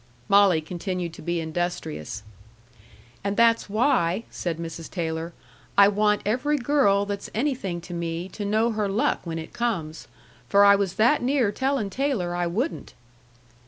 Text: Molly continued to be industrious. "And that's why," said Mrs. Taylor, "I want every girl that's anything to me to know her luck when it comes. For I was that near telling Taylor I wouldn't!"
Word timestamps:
Molly 0.27 0.61
continued 0.61 1.13
to 1.13 1.21
be 1.21 1.39
industrious. 1.39 2.23
"And 3.23 3.37
that's 3.37 3.69
why," 3.69 4.23
said 4.31 4.57
Mrs. 4.57 4.89
Taylor, 4.89 5.31
"I 5.77 5.89
want 5.89 6.23
every 6.25 6.57
girl 6.57 7.05
that's 7.05 7.29
anything 7.35 7.81
to 7.81 7.93
me 7.93 8.27
to 8.29 8.43
know 8.43 8.71
her 8.71 8.89
luck 8.89 9.21
when 9.25 9.37
it 9.37 9.53
comes. 9.53 10.07
For 10.49 10.65
I 10.65 10.75
was 10.75 10.95
that 10.95 11.21
near 11.21 11.51
telling 11.51 11.91
Taylor 11.91 12.33
I 12.33 12.47
wouldn't!" 12.47 12.95